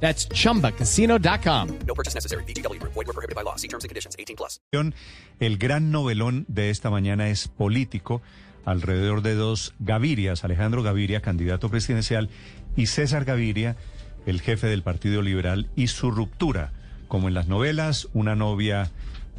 [0.00, 1.68] That's chumbacasino.com.
[1.86, 2.44] No purchase necessary.
[2.44, 2.80] BGW.
[2.82, 3.56] Void were prohibited by law.
[3.56, 4.14] See terms and conditions.
[4.18, 4.60] 18 plus.
[5.40, 8.22] El gran novelón de esta mañana es político,
[8.64, 12.30] alrededor de dos Gavirias, Alejandro Gaviria, candidato presidencial,
[12.76, 13.76] y César Gaviria,
[14.26, 16.72] el jefe del Partido Liberal, y su ruptura.
[17.08, 18.90] Como en las novelas, una novia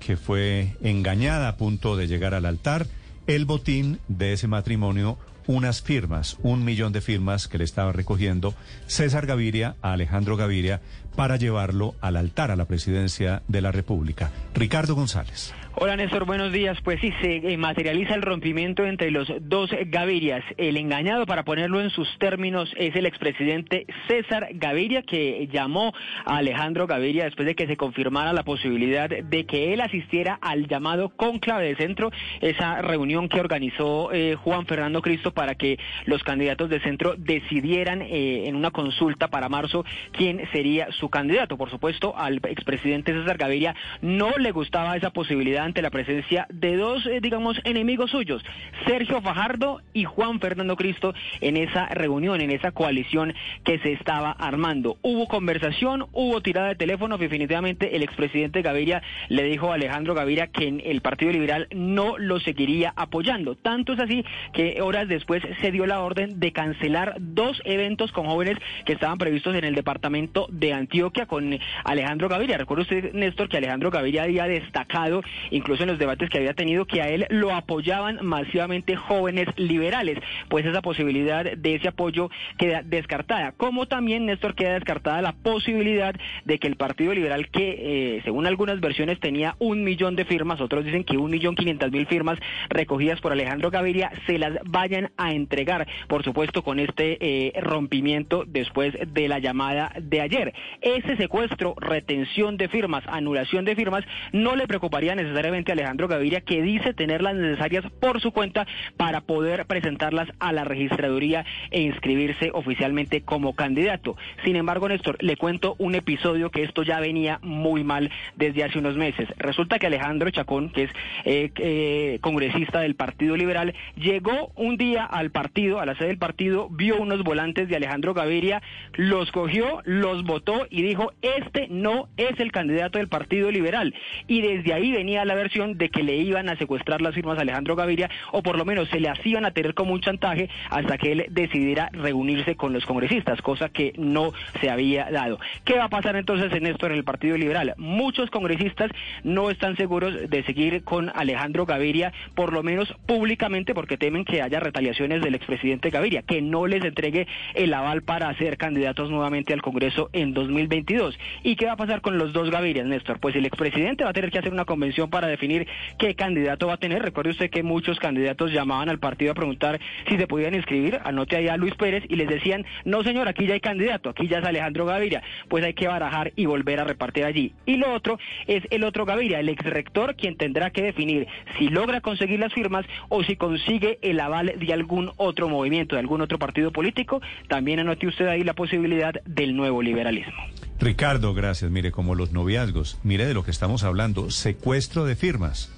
[0.00, 2.86] que fue engañada a punto de llegar al altar,
[3.26, 5.16] el botín de ese matrimonio,
[5.46, 8.54] unas firmas, un millón de firmas que le estaba recogiendo
[8.86, 10.80] César Gaviria a Alejandro Gaviria
[11.16, 14.30] para llevarlo al altar a la presidencia de la República.
[14.54, 15.52] Ricardo González.
[15.74, 16.78] Hola Néstor, buenos días.
[16.84, 20.44] Pues sí, se eh, materializa el rompimiento entre los dos Gavirias.
[20.58, 25.94] El engañado, para ponerlo en sus términos, es el expresidente César Gaviria, que llamó
[26.26, 30.68] a Alejandro Gaviria después de que se confirmara la posibilidad de que él asistiera al
[30.68, 32.10] llamado conclave de centro,
[32.42, 38.02] esa reunión que organizó eh, Juan Fernando Cristo para que los candidatos de centro decidieran
[38.02, 41.56] eh, en una consulta para marzo quién sería su candidato.
[41.56, 46.76] Por supuesto, al expresidente César Gaviria no le gustaba esa posibilidad ante la presencia de
[46.76, 48.42] dos, eh, digamos, enemigos suyos,
[48.86, 54.32] Sergio Fajardo y Juan Fernando Cristo, en esa reunión, en esa coalición que se estaba
[54.32, 54.96] armando.
[55.02, 60.48] Hubo conversación, hubo tirada de teléfono, definitivamente el expresidente Gaviria le dijo a Alejandro Gaviria
[60.48, 63.54] que el Partido Liberal no lo seguiría apoyando.
[63.54, 68.26] Tanto es así que horas después se dio la orden de cancelar dos eventos con
[68.26, 72.58] jóvenes que estaban previstos en el departamento de Antioquia con Alejandro Gaviria.
[72.58, 75.22] Recuerda usted, Néstor, que Alejandro Gaviria había destacado
[75.52, 80.18] incluso en los debates que había tenido, que a él lo apoyaban masivamente jóvenes liberales,
[80.48, 86.14] pues esa posibilidad de ese apoyo queda descartada, como también, Néstor, queda descartada la posibilidad
[86.44, 90.60] de que el Partido Liberal, que eh, según algunas versiones tenía un millón de firmas,
[90.60, 92.38] otros dicen que un millón quinientas mil firmas
[92.68, 98.44] recogidas por Alejandro Gaviria, se las vayan a entregar, por supuesto, con este eh, rompimiento
[98.46, 100.54] después de la llamada de ayer.
[100.80, 105.41] Ese secuestro, retención de firmas, anulación de firmas, no le preocuparía necesariamente
[105.72, 108.66] Alejandro Gaviria, que dice tener las necesarias por su cuenta
[108.96, 114.16] para poder presentarlas a la registraduría e inscribirse oficialmente como candidato.
[114.44, 118.78] Sin embargo, Néstor, le cuento un episodio que esto ya venía muy mal desde hace
[118.78, 119.28] unos meses.
[119.38, 120.90] Resulta que Alejandro Chacón, que es
[121.24, 126.18] eh, eh, congresista del Partido Liberal, llegó un día al partido, a la sede del
[126.18, 128.62] partido, vio unos volantes de Alejandro Gaviria,
[128.94, 133.94] los cogió, los votó y dijo, este no es el candidato del Partido Liberal.
[134.26, 137.42] Y desde ahí venía la versión de que le iban a secuestrar las firmas a
[137.42, 140.98] Alejandro Gaviria o por lo menos se le hacían a tener como un chantaje hasta
[140.98, 145.38] que él decidiera reunirse con los congresistas, cosa que no se había dado.
[145.64, 147.74] ¿Qué va a pasar entonces en esto en el Partido Liberal?
[147.76, 148.90] Muchos congresistas
[149.24, 154.42] no están seguros de seguir con Alejandro Gaviria, por lo menos públicamente, porque temen que
[154.42, 159.52] haya retaliaciones del expresidente Gaviria, que no les entregue el aval para ser candidatos nuevamente
[159.52, 161.18] al Congreso en 2022.
[161.42, 163.20] ¿Y qué va a pasar con los dos Gavirias, Néstor?
[163.20, 165.66] Pues el expresidente va a tener que hacer una convención para definir
[165.98, 167.02] qué candidato va a tener.
[167.02, 171.36] Recuerde usted que muchos candidatos llamaban al partido a preguntar si se podían inscribir, anote
[171.36, 174.38] ahí a Luis Pérez y les decían, no señor, aquí ya hay candidato, aquí ya
[174.38, 177.52] es Alejandro Gaviria, pues hay que barajar y volver a repartir allí.
[177.66, 181.26] Y lo otro es el otro Gaviria, el ex rector, quien tendrá que definir
[181.58, 186.00] si logra conseguir las firmas o si consigue el aval de algún otro movimiento, de
[186.00, 187.20] algún otro partido político.
[187.48, 190.42] También anote usted ahí la posibilidad del nuevo liberalismo.
[190.82, 191.70] Ricardo, gracias.
[191.70, 195.68] Mire, como los noviazgos, mire de lo que estamos hablando, secuestro de firmas.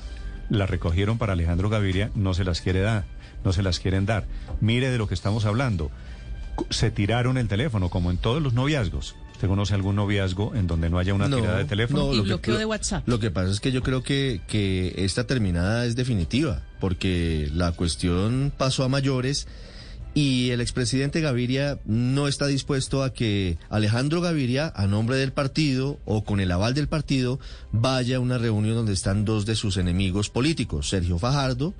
[0.51, 3.05] La recogieron para Alejandro Gaviria, no se las quiere dar,
[3.45, 4.25] no se las quieren dar.
[4.61, 5.91] Mire de lo que estamos hablando.
[6.71, 9.17] Se tiraron el teléfono, como en todos los noviazgos.
[9.33, 12.07] ¿Usted conoce algún noviazgo en donde no haya una tirada de teléfono?
[12.07, 13.09] No, y lo que- bloqueo lo- de WhatsApp.
[13.09, 17.73] Lo que pasa es que yo creo que, que esta terminada es definitiva, porque la
[17.73, 19.49] cuestión pasó a mayores
[20.15, 25.99] y el expresidente Gaviria no está dispuesto a que Alejandro Gaviria, a nombre del partido
[26.05, 27.41] o con el aval del partido,
[27.73, 31.75] vaya a una reunión donde están dos de sus enemigos políticos, Sergio Fajardo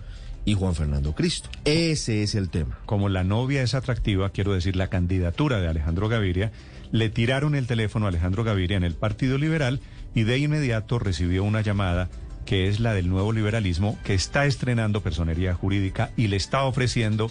[0.45, 1.49] y Juan Fernando Cristo.
[1.65, 2.79] Ese es el tema.
[2.87, 6.51] Como la novia es atractiva, quiero decir, la candidatura de Alejandro Gaviria,
[6.91, 9.81] le tiraron el teléfono a Alejandro Gaviria en el Partido Liberal
[10.15, 12.11] y de inmediato recibió una llamada
[12.45, 17.31] que es la del nuevo liberalismo, que está estrenando personería jurídica y le está ofreciendo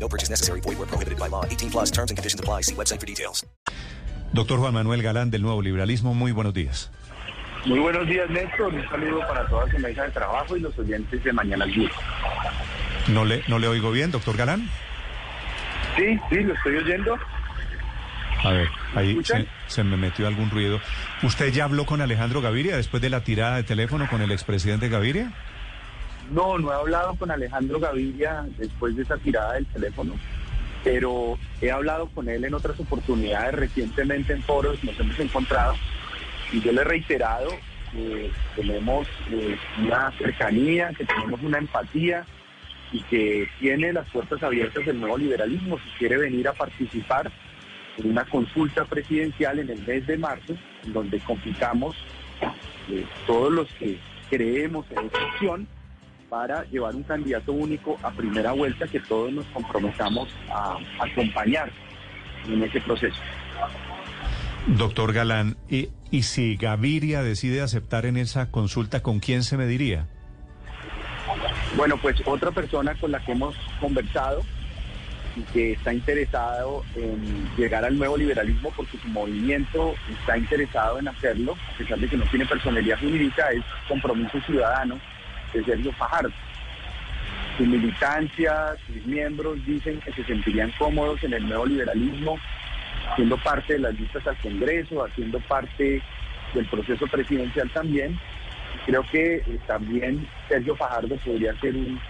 [0.00, 0.60] No purchase necessary.
[0.60, 1.44] Void where prohibited by law.
[1.44, 2.62] 18 plus terms and conditions apply.
[2.62, 3.44] See website for details.
[4.32, 6.90] Doctor Juan Manuel Galán del Nuevo Liberalismo, muy buenos días.
[7.66, 8.72] Muy buenos días, Néstor.
[8.72, 11.88] Un saludo para toda su mesa de trabajo y los oyentes de Mañana Blue.
[13.08, 14.68] ¿No le, no le oigo bien, doctor Galán?
[15.96, 17.18] Sí, sí, lo estoy oyendo.
[18.44, 20.80] A ver, ahí se, se me metió algún ruido.
[21.22, 24.88] ¿Usted ya habló con Alejandro Gaviria después de la tirada de teléfono con el expresidente
[24.88, 25.32] Gaviria?
[26.30, 30.14] No, no he hablado con Alejandro Gaviria después de esa tirada del teléfono,
[30.84, 35.74] pero he hablado con él en otras oportunidades recientemente en foros, nos hemos encontrado
[36.52, 37.50] y yo le he reiterado
[37.92, 42.24] que tenemos eh, una cercanía, que tenemos una empatía
[42.92, 47.30] y que tiene las puertas abiertas del nuevo liberalismo si quiere venir a participar
[47.98, 50.54] en una consulta presidencial en el mes de marzo,
[50.86, 51.96] donde complicamos
[52.88, 53.98] eh, todos los que
[54.28, 55.68] creemos en esta opción
[56.30, 61.70] para llevar un candidato único a primera vuelta que todos nos comprometamos a acompañar
[62.48, 63.20] en ese proceso.
[64.68, 70.06] Doctor Galán, y, y si Gaviria decide aceptar en esa consulta, ¿con quién se mediría?
[71.76, 74.42] Bueno, pues otra persona con la que hemos conversado
[75.36, 81.08] y que está interesado en llegar al nuevo liberalismo porque su movimiento está interesado en
[81.08, 85.00] hacerlo, a pesar de que no tiene personalidad jurídica, es Compromiso Ciudadano
[85.52, 86.30] de Sergio Fajardo.
[87.58, 92.38] Su militancia, sus miembros dicen que se sentirían cómodos en el nuevo liberalismo,
[93.16, 96.02] siendo parte de las listas al Congreso, haciendo parte
[96.54, 98.18] del proceso presidencial también.
[98.86, 102.00] Creo que eh, también Sergio Fajardo podría ser un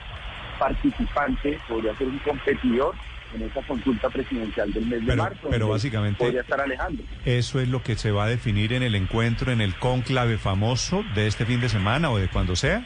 [0.59, 2.95] participante, podría ser un competidor
[3.35, 5.49] en esa consulta presidencial del mes de Pero- marzo.
[5.51, 7.05] pero básicamente- Podría estar Alejandro.
[7.25, 11.05] ¿Eso es lo que se va a definir en el encuentro, en el cónclave famoso
[11.15, 12.85] de este fin de semana o de cuando sea?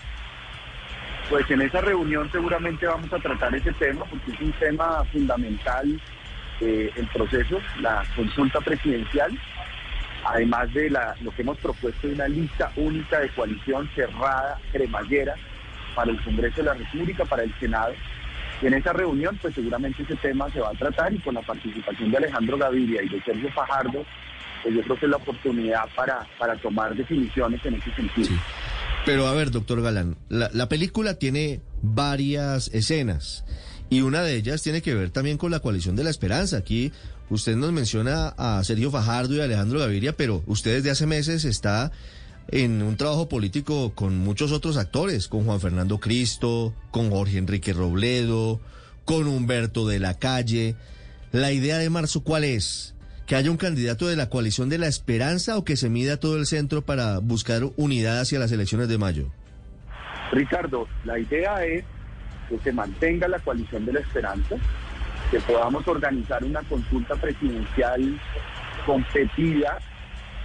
[1.30, 6.00] Pues en esa reunión seguramente vamos a tratar ese tema porque es un tema fundamental
[6.60, 9.36] eh, el proceso, la consulta presidencial,
[10.24, 15.34] además de lo que hemos propuesto de una lista única de coalición cerrada, cremallera,
[15.94, 17.94] para el Congreso de la República, para el Senado.
[18.62, 21.42] Y en esa reunión, pues seguramente ese tema se va a tratar y con la
[21.42, 24.04] participación de Alejandro Gaviria y de Sergio Fajardo,
[24.62, 28.36] pues yo creo que es la oportunidad para, para tomar definiciones en ese sentido.
[29.06, 33.44] Pero a ver, doctor Galán, la, la película tiene varias escenas
[33.90, 36.56] y una de ellas tiene que ver también con la coalición de la esperanza.
[36.56, 36.90] Aquí
[37.28, 41.44] usted nos menciona a Sergio Fajardo y a Alejandro Gaviria, pero usted desde hace meses
[41.44, 41.92] está
[42.48, 47.72] en un trabajo político con muchos otros actores, con Juan Fernando Cristo, con Jorge Enrique
[47.72, 48.60] Robledo,
[49.04, 50.76] con Humberto de la Calle.
[51.30, 52.93] La idea de marzo, ¿cuál es?
[53.26, 56.36] ¿Que haya un candidato de la coalición de la esperanza o que se mida todo
[56.36, 59.30] el centro para buscar unidad hacia las elecciones de mayo?
[60.32, 61.84] Ricardo, la idea es
[62.50, 64.56] que se mantenga la coalición de la esperanza,
[65.30, 68.20] que podamos organizar una consulta presidencial
[68.84, 69.78] competida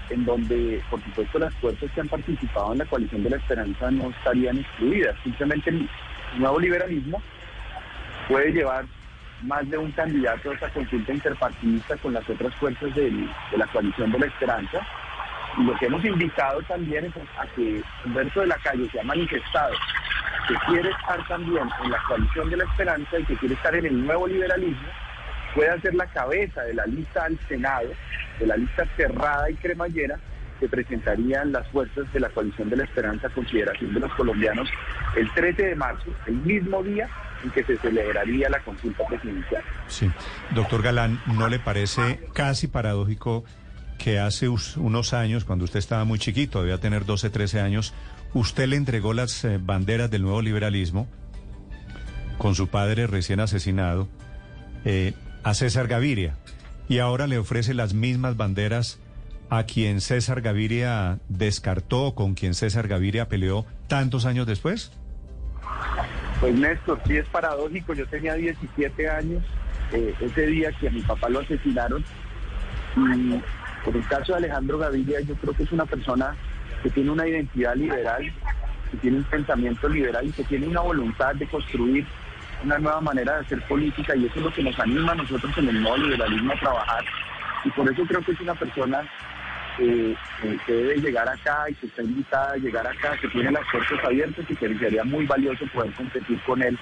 [0.10, 3.92] en donde, por supuesto, las fuerzas que han participado en la coalición de la esperanza
[3.92, 5.16] no estarían excluidas.
[5.24, 5.90] Simplemente el
[6.38, 7.22] nuevo liberalismo
[8.28, 8.86] puede llevar
[9.42, 14.12] más de un candidato a esa consulta interpartidista con las otras fuerzas de la coalición
[14.12, 14.86] de la esperanza.
[15.58, 19.04] Y lo que hemos invitado también es a que Humberto de la Calle se ha
[19.04, 19.76] manifestado
[20.50, 23.86] que quiere estar también en la coalición de la esperanza y que quiere estar en
[23.86, 24.88] el nuevo liberalismo,
[25.54, 27.90] pueda ser la cabeza de la lista al Senado,
[28.40, 30.18] de la lista cerrada y cremallera
[30.60, 34.70] que presentarían las fuerzas de la coalición de la esperanza consideración de los colombianos
[35.16, 37.08] el 13 de marzo, el mismo día
[37.44, 39.64] en que se celebraría la consulta presidencial.
[39.88, 40.10] Sí.
[40.54, 43.46] Doctor Galán, ¿no le parece casi paradójico
[43.98, 47.94] que hace unos años, cuando usted estaba muy chiquito, debía tener 12, 13 años,
[48.34, 51.08] usted le entregó las eh, banderas del nuevo liberalismo
[52.38, 54.08] con su padre recién asesinado
[54.86, 55.14] eh,
[55.44, 56.38] a César Gaviria
[56.88, 59.00] y ahora le ofrece las mismas banderas
[59.50, 64.92] a quien César Gaviria descartó, con quien César Gaviria peleó tantos años después?
[66.40, 69.44] Pues Néstor, sí es paradójico, yo tenía 17 años,
[69.92, 72.04] eh, ese día que a mi papá lo asesinaron,
[72.96, 73.42] y
[73.84, 76.36] por el caso de Alejandro Gaviria, yo creo que es una persona
[76.84, 78.32] que tiene una identidad liberal,
[78.92, 82.06] que tiene un pensamiento liberal y que tiene una voluntad de construir
[82.64, 85.58] una nueva manera de hacer política y eso es lo que nos anima a nosotros
[85.58, 87.06] en el nuevo liberalismo a trabajar.
[87.64, 89.02] Y por eso creo que es una persona
[89.78, 90.16] que
[90.68, 94.46] debe llegar acá y que está invitada a llegar acá, que tiene las puertas abiertas
[94.50, 96.78] y que sería muy valioso poder competir con él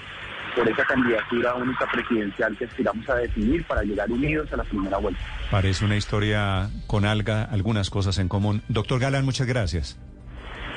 [0.56, 4.98] por esa candidatura única presidencial que aspiramos a definir para llegar unidos a la primera
[4.98, 5.22] vuelta.
[5.52, 8.64] Parece una historia con alga, algunas cosas en común.
[8.68, 10.00] Doctor Galán, muchas gracias.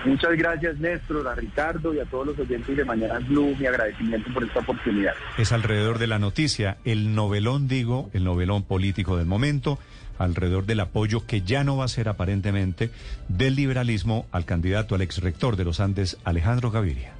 [0.04, 3.54] Muchas gracias, Néstor, a Ricardo y a todos los oyentes de Mañana Blue.
[3.58, 5.12] Mi agradecimiento por esta oportunidad.
[5.36, 9.78] Es alrededor de la noticia, el novelón, digo, el novelón político del momento,
[10.18, 12.90] alrededor del apoyo que ya no va a ser aparentemente
[13.28, 17.19] del liberalismo al candidato al ex rector de los Andes, Alejandro Gaviria.